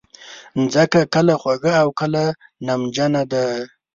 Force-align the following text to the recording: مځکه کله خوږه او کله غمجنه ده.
مځکه 0.59 1.01
کله 1.15 1.33
خوږه 1.41 1.73
او 1.83 1.89
کله 1.99 2.23
غمجنه 2.65 3.21
ده. 3.31 3.45